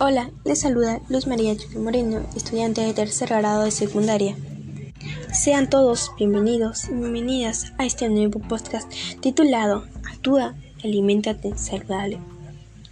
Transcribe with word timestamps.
Hola, 0.00 0.32
les 0.44 0.58
saluda 0.58 1.00
Luz 1.08 1.28
María 1.28 1.56
Chiqui 1.56 1.78
Moreno, 1.78 2.26
estudiante 2.34 2.80
de 2.80 2.92
tercer 2.92 3.28
grado 3.28 3.62
de 3.62 3.70
secundaria. 3.70 4.36
Sean 5.32 5.70
todos 5.70 6.10
bienvenidos 6.18 6.86
y 6.88 6.94
bienvenidas 6.94 7.72
a 7.78 7.86
este 7.86 8.08
nuevo 8.08 8.40
podcast 8.40 8.92
titulado 9.20 9.84
Actúa, 10.04 10.56
alimentate 10.82 11.56
saludable, 11.56 12.18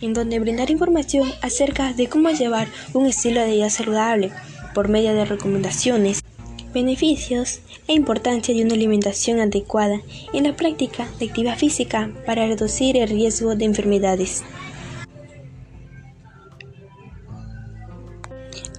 en 0.00 0.14
donde 0.14 0.38
brindaré 0.38 0.74
información 0.74 1.28
acerca 1.42 1.92
de 1.92 2.08
cómo 2.08 2.30
llevar 2.30 2.68
un 2.94 3.06
estilo 3.06 3.40
de 3.40 3.50
vida 3.50 3.68
saludable 3.68 4.30
por 4.72 4.88
medio 4.88 5.12
de 5.12 5.24
recomendaciones, 5.24 6.22
beneficios 6.72 7.62
e 7.88 7.94
importancia 7.94 8.54
de 8.54 8.62
una 8.62 8.74
alimentación 8.74 9.40
adecuada 9.40 10.00
en 10.32 10.44
la 10.44 10.54
práctica 10.54 11.08
de 11.18 11.26
actividad 11.26 11.58
física 11.58 12.12
para 12.24 12.46
reducir 12.46 12.96
el 12.96 13.08
riesgo 13.08 13.56
de 13.56 13.64
enfermedades. 13.64 14.44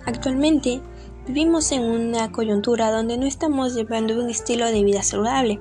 Actualmente 0.05 0.81
vivimos 1.27 1.71
en 1.71 1.83
una 1.83 2.31
coyuntura 2.31 2.91
donde 2.91 3.17
no 3.17 3.25
estamos 3.25 3.73
llevando 3.73 4.21
un 4.21 4.29
estilo 4.29 4.65
de 4.67 4.83
vida 4.83 5.01
saludable 5.01 5.59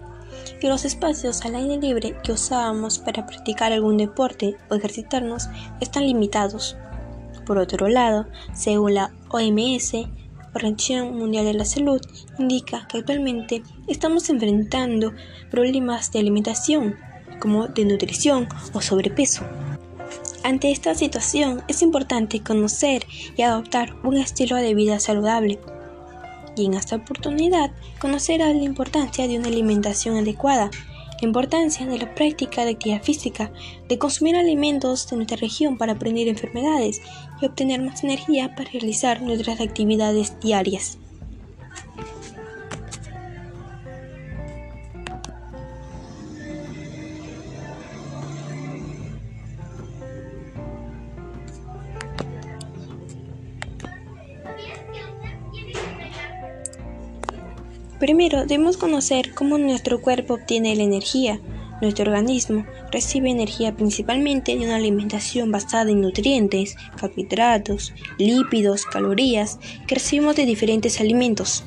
y 0.60 0.66
los 0.66 0.84
espacios 0.84 1.45
al 1.45 1.55
aire 1.55 1.78
libre 1.78 2.16
que 2.23 2.32
usábamos 2.32 2.98
para 2.98 3.27
practicar 3.27 3.73
algún 3.73 3.96
deporte 3.96 4.56
o 4.68 4.74
ejercitarnos 4.74 5.48
están 5.80 6.06
limitados. 6.06 6.77
Por 7.46 7.59
otro 7.59 7.88
lado, 7.88 8.27
según 8.52 8.95
la 8.95 9.12
OMS, 9.30 9.92
Organización 10.54 11.16
Mundial 11.16 11.45
de 11.46 11.54
la 11.54 11.65
Salud, 11.65 12.01
indica 12.38 12.87
que 12.87 12.98
actualmente 12.98 13.62
estamos 13.88 14.29
enfrentando 14.29 15.12
problemas 15.51 16.12
de 16.12 16.20
alimentación, 16.20 16.96
como 17.40 17.68
de 17.68 17.84
nutrición 17.84 18.48
o 18.74 18.80
sobrepeso. 18.80 19.45
Ante 20.45 20.73
esta 20.73 20.96
situación 20.96 21.62
es 21.69 21.82
importante 21.82 22.42
conocer 22.42 23.07
y 23.37 23.43
adoptar 23.43 23.95
un 24.02 24.16
estilo 24.16 24.57
de 24.57 24.74
vida 24.74 24.99
saludable. 24.99 25.60
Y 26.57 26.66
en 26.66 26.74
esta 26.74 26.96
oportunidad 26.96 27.71
conocerás 28.01 28.54
la 28.54 28.65
importancia 28.65 29.29
de 29.29 29.38
una 29.38 29.46
alimentación 29.46 30.16
adecuada, 30.16 30.71
la 31.21 31.29
importancia 31.29 31.87
de 31.87 31.96
la 31.96 32.12
práctica 32.16 32.65
de 32.65 32.73
actividad 32.73 33.04
física, 33.04 33.52
de 33.88 33.99
consumir 33.99 34.34
alimentos 34.34 35.09
de 35.09 35.16
nuestra 35.16 35.37
región 35.37 35.79
para 35.79 35.95
prevenir 35.96 36.26
enfermedades 36.26 37.01
y 37.40 37.46
obtener 37.46 37.80
más 37.80 38.02
energía 38.02 38.56
para 38.56 38.68
realizar 38.68 39.23
nuestras 39.23 39.60
actividades 39.60 40.40
diarias. 40.40 40.99
Primero 58.03 58.47
debemos 58.47 58.79
conocer 58.79 59.33
cómo 59.33 59.59
nuestro 59.59 60.01
cuerpo 60.01 60.35
obtiene 60.35 60.75
la 60.75 60.83
energía. 60.83 61.39
Nuestro 61.81 62.11
organismo 62.11 62.67
recibe 62.91 63.31
energía 63.31 63.77
principalmente 63.77 64.56
de 64.56 64.65
una 64.65 64.75
alimentación 64.75 65.53
basada 65.53 65.89
en 65.89 66.00
nutrientes, 66.00 66.75
carbohidratos, 67.00 67.95
lípidos, 68.19 68.87
calorías 68.87 69.61
que 69.87 69.95
recibimos 69.95 70.34
de 70.34 70.47
diferentes 70.47 71.00
alimentos, 71.00 71.62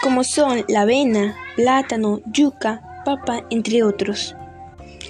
como 0.00 0.22
son 0.22 0.64
la 0.68 0.82
avena, 0.82 1.36
plátano, 1.56 2.20
yuca, 2.26 3.02
papa, 3.04 3.44
entre 3.50 3.82
otros. 3.82 4.36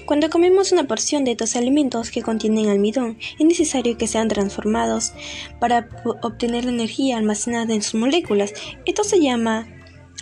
Cuando 0.06 0.30
comemos 0.30 0.72
una 0.72 0.84
porción 0.84 1.24
de 1.24 1.32
estos 1.32 1.56
alimentos 1.56 2.10
que 2.10 2.22
contienen 2.22 2.70
almidón, 2.70 3.18
es 3.38 3.46
necesario 3.46 3.98
que 3.98 4.06
sean 4.06 4.28
transformados 4.28 5.12
para 5.60 5.90
obtener 6.22 6.64
la 6.64 6.70
energía 6.70 7.18
almacenada 7.18 7.74
en 7.74 7.82
sus 7.82 8.00
moléculas. 8.00 8.54
Esto 8.86 9.04
se 9.04 9.20
llama 9.20 9.66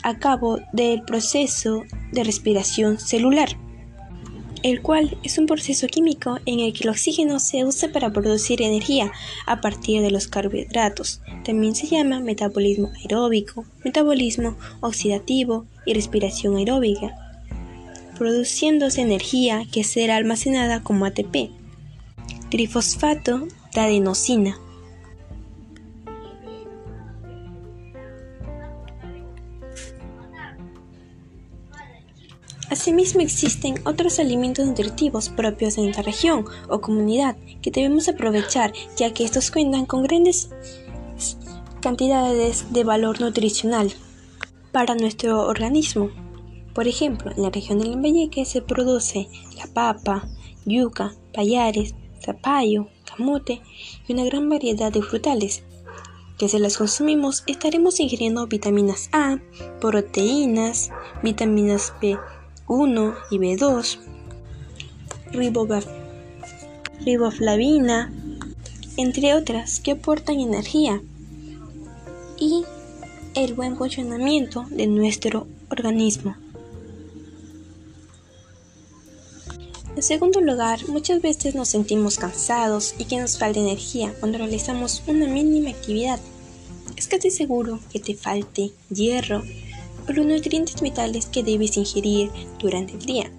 a 0.03 0.19
cabo 0.19 0.61
del 0.73 1.03
proceso 1.03 1.83
de 2.13 2.25
respiración 2.25 2.99
celular, 2.99 3.57
el 4.63 4.81
cual 4.81 5.17
es 5.23 5.39
un 5.39 5.47
proceso 5.47 5.87
químico 5.89 6.39
en 6.47 6.61
el 6.61 6.73
que 6.73 6.85
el 6.85 6.91
oxígeno 6.91 7.41
se 7.41 7.65
usa 7.65 7.91
para 7.91 8.13
producir 8.13 8.63
energía 8.63 9.11
a 9.47 9.61
partir 9.61 10.03
de 10.03 10.11
los 10.11 10.29
carbohidratos. 10.29 11.21
También 11.45 11.75
se 11.75 11.89
llama 11.89 12.21
metabolismo 12.21 12.91
aeróbico, 13.01 13.65
metabolismo 13.85 14.57
oxidativo 14.81 15.67
y 15.85 15.95
respiración 15.95 16.57
aeróbica, 16.57 17.15
produciéndose 18.17 19.01
energía 19.01 19.65
que 19.73 19.83
será 19.83 20.17
almacenada 20.17 20.83
como 20.83 21.07
ATP, 21.07 21.51
trifosfato 22.51 23.49
de 23.75 23.81
adenosina. 23.81 24.59
Asimismo 32.73 33.21
existen 33.21 33.75
otros 33.85 34.19
alimentos 34.19 34.67
nutritivos 34.67 35.29
propios 35.29 35.77
de 35.77 35.83
nuestra 35.83 36.05
región 36.05 36.47
o 36.71 36.81
comunidad 36.81 37.37
que 37.61 37.71
debemos 37.71 38.09
aprovechar 38.09 38.73
ya 38.97 39.13
que 39.13 39.25
estos 39.25 39.51
cuentan 39.51 39.85
con 39.85 40.03
grandes 40.03 40.49
cantidades 41.83 42.73
de 42.73 42.83
valor 42.83 43.21
nutricional 43.21 43.93
para 44.73 44.95
nuestro 44.95 45.47
organismo. 45.47 46.09
Por 46.73 46.89
ejemplo, 46.89 47.31
en 47.37 47.43
la 47.43 47.51
región 47.51 47.79
del 47.79 47.91
Lambayeque 47.91 48.47
se 48.47 48.63
produce 48.63 49.29
la 49.59 49.67
papa, 49.67 50.27
yuca, 50.65 51.13
payares, 51.35 51.95
zapallo, 52.25 52.89
camote 53.05 53.61
y 54.09 54.15
una 54.15 54.25
gran 54.25 54.49
variedad 54.49 54.91
de 54.91 55.03
frutales. 55.03 55.63
Que 56.39 56.49
si 56.49 56.59
las 56.59 56.79
consumimos 56.79 57.45
estaremos 57.47 58.01
ingiriendo 58.01 58.47
vitaminas 58.47 59.11
A, 59.13 59.37
proteínas, 59.79 60.91
vitaminas 61.23 61.93
B 62.01 62.17
1 62.75 63.15
y 63.31 63.39
B2, 63.39 63.99
riboflavina, 67.05 68.13
entre 68.97 69.35
otras 69.35 69.81
que 69.81 69.93
aportan 69.93 70.41
energía 70.41 71.01
y 72.39 72.65
el 73.35 73.55
buen 73.55 73.77
funcionamiento 73.77 74.67
de 74.71 74.87
nuestro 74.87 75.47
organismo. 75.71 76.37
En 79.95 80.03
segundo 80.03 80.41
lugar, 80.41 80.89
muchas 80.89 81.21
veces 81.21 81.55
nos 81.55 81.69
sentimos 81.69 82.17
cansados 82.17 82.95
y 82.99 83.05
que 83.05 83.21
nos 83.21 83.39
falta 83.39 83.61
energía 83.61 84.15
cuando 84.19 84.39
realizamos 84.39 85.03
una 85.07 85.27
mínima 85.27 85.71
actividad. 85.71 86.19
Es 86.97 87.09
casi 87.09 87.31
seguro 87.31 87.79
que 87.93 88.01
te 88.01 88.15
falte 88.15 88.73
hierro, 88.89 89.43
los 90.09 90.27
nutrientes 90.27 90.81
vitales 90.81 91.27
que 91.27 91.43
debes 91.43 91.77
ingerir 91.77 92.31
durante 92.59 92.95
el 92.95 93.01
día. 93.01 93.31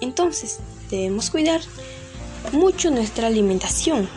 Entonces, 0.00 0.58
debemos 0.90 1.30
cuidar 1.30 1.60
mucho 2.52 2.90
nuestra 2.90 3.26
alimentación, 3.26 4.08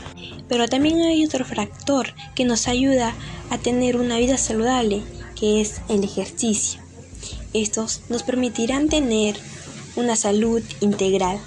pero 0.48 0.68
también 0.68 1.02
hay 1.02 1.26
otro 1.26 1.46
factor 1.46 2.14
que 2.36 2.46
nos 2.46 2.68
ayuda 2.68 3.16
a 3.50 3.58
tener 3.58 3.98
una 3.98 4.18
vida 4.18 4.38
saludable, 4.38 5.02
que 5.36 5.62
es 5.62 5.82
el 5.90 6.04
ejercicio. 6.04 6.82
Estos 7.54 8.02
nos 8.10 8.24
permitirán 8.24 8.88
tener 8.88 9.36
una 9.96 10.16
salud 10.16 10.62
integral. 10.80 11.40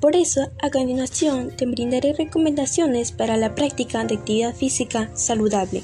Por 0.00 0.16
eso, 0.16 0.50
a 0.60 0.70
continuación 0.70 1.56
te 1.56 1.66
brindaré 1.66 2.12
recomendaciones 2.12 3.12
para 3.12 3.36
la 3.36 3.54
práctica 3.54 4.04
de 4.04 4.16
actividad 4.16 4.54
física 4.54 5.10
saludable. 5.14 5.82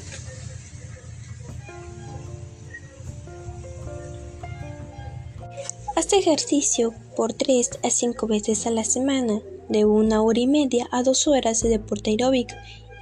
Haz 5.94 6.10
ejercicio 6.14 6.94
por 7.16 7.34
3 7.34 7.68
a 7.82 7.90
5 7.90 8.26
veces 8.26 8.66
a 8.66 8.70
la 8.70 8.82
semana, 8.82 9.42
de 9.68 9.84
una 9.84 10.22
hora 10.22 10.40
y 10.40 10.46
media 10.46 10.88
a 10.90 11.02
2 11.02 11.28
horas 11.28 11.62
de 11.62 11.68
deporte 11.68 12.10
aeróbico 12.10 12.54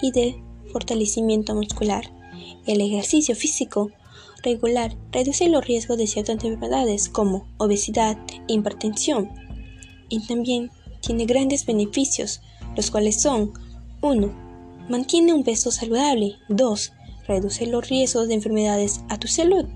y 0.02 0.10
de 0.10 0.42
fortalecimiento 0.72 1.54
muscular. 1.54 2.12
El 2.66 2.80
ejercicio 2.80 3.36
físico 3.36 3.92
regular 4.42 4.96
reduce 5.12 5.48
los 5.48 5.64
riesgos 5.64 5.98
de 5.98 6.08
ciertas 6.08 6.42
enfermedades 6.42 7.08
como 7.08 7.46
obesidad 7.58 8.18
e 8.48 8.54
hipertensión 8.54 9.30
y 10.08 10.26
también 10.26 10.72
tiene 11.00 11.26
grandes 11.26 11.66
beneficios, 11.66 12.40
los 12.74 12.90
cuales 12.90 13.22
son 13.22 13.52
1. 14.02 14.34
Mantiene 14.88 15.32
un 15.32 15.44
peso 15.44 15.70
saludable. 15.70 16.38
2. 16.48 16.92
Reduce 17.28 17.66
los 17.66 17.88
riesgos 17.88 18.26
de 18.26 18.34
enfermedades 18.34 19.02
a 19.08 19.16
tu 19.16 19.28
salud. 19.28 19.66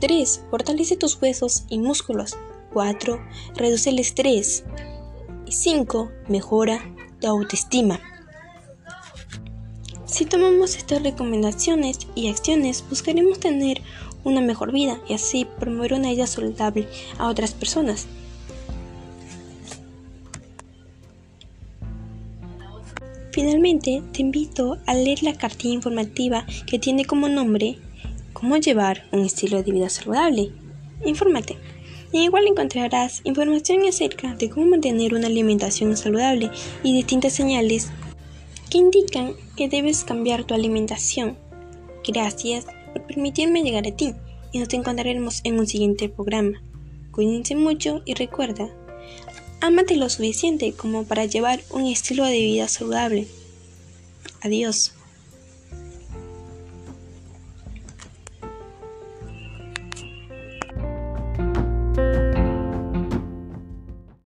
3. 0.00 0.42
Fortalece 0.50 0.96
tus 0.96 1.20
huesos 1.20 1.64
y 1.68 1.78
músculos. 1.78 2.36
4. 2.72 3.20
Reduce 3.56 3.90
el 3.90 3.98
estrés. 3.98 4.64
Y 5.46 5.52
5. 5.52 6.10
Mejora 6.28 6.80
tu 7.20 7.26
autoestima. 7.26 8.00
Si 10.06 10.24
tomamos 10.24 10.76
estas 10.76 11.02
recomendaciones 11.02 11.98
y 12.14 12.28
acciones, 12.28 12.84
buscaremos 12.88 13.40
tener 13.40 13.82
una 14.24 14.40
mejor 14.40 14.72
vida 14.72 15.00
y 15.08 15.14
así 15.14 15.46
promover 15.58 15.94
una 15.94 16.10
vida 16.10 16.26
saludable 16.26 16.88
a 17.18 17.28
otras 17.28 17.52
personas. 17.52 18.06
Finalmente, 23.32 24.02
te 24.12 24.22
invito 24.22 24.78
a 24.86 24.94
leer 24.94 25.22
la 25.22 25.34
cartilla 25.34 25.74
informativa 25.74 26.44
que 26.66 26.78
tiene 26.78 27.04
como 27.04 27.28
nombre 27.28 27.78
Cómo 28.38 28.56
llevar 28.56 29.04
un 29.10 29.24
estilo 29.24 29.64
de 29.64 29.72
vida 29.72 29.88
saludable. 29.88 30.52
Infórmate. 31.04 31.56
Y 32.12 32.20
igual 32.20 32.46
encontrarás 32.46 33.20
información 33.24 33.84
acerca 33.88 34.36
de 34.36 34.48
cómo 34.48 34.66
mantener 34.66 35.12
una 35.12 35.26
alimentación 35.26 35.96
saludable 35.96 36.52
y 36.84 36.94
distintas 36.94 37.32
señales 37.32 37.90
que 38.70 38.78
indican 38.78 39.34
que 39.56 39.68
debes 39.68 40.04
cambiar 40.04 40.44
tu 40.44 40.54
alimentación. 40.54 41.36
Gracias 42.06 42.66
por 42.92 43.02
permitirme 43.08 43.64
llegar 43.64 43.88
a 43.88 43.96
ti 43.96 44.14
y 44.52 44.60
nos 44.60 44.72
encontraremos 44.72 45.40
en 45.42 45.58
un 45.58 45.66
siguiente 45.66 46.08
programa. 46.08 46.62
Cuídense 47.10 47.56
mucho 47.56 48.02
y 48.04 48.14
recuerda, 48.14 48.68
ámate 49.60 49.96
lo 49.96 50.08
suficiente 50.08 50.74
como 50.74 51.02
para 51.02 51.24
llevar 51.24 51.60
un 51.70 51.86
estilo 51.86 52.24
de 52.24 52.38
vida 52.38 52.68
saludable. 52.68 53.26
Adiós. 54.42 54.92